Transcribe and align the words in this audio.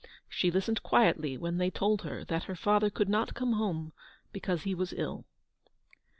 She 0.27 0.49
listened 0.49 0.81
quietly 0.81 1.37
when 1.37 1.57
they 1.59 1.69
told 1.69 2.01
her 2.01 2.23
that 2.25 2.45
her 2.45 2.55
father 2.55 2.89
could 2.89 3.07
not 3.07 3.35
come 3.35 3.53
home 3.53 3.93
because 4.31 4.63
he 4.63 4.73
was 4.73 4.93
ill. 4.93 5.25